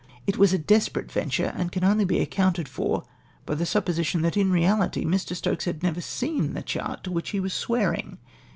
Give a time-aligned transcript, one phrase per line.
[0.25, 3.03] It w^as a desperate venture, and can only be accoimted for
[3.45, 5.35] by the supposition that, in reahty, ]\Ii.
[5.35, 8.17] Stokes had never seen the chart to which he was swearing.